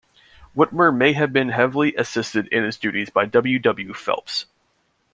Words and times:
Whitmer 0.57 0.91
may 0.97 1.13
have 1.13 1.31
been 1.31 1.49
heavily 1.49 1.93
assisted 1.95 2.47
in 2.47 2.63
his 2.63 2.75
duties 2.77 3.11
by 3.11 3.27
W. 3.27 3.59
W. 3.59 3.93
Phelps. 3.93 4.47